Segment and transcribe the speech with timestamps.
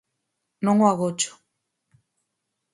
[0.65, 1.31] Non o agocho.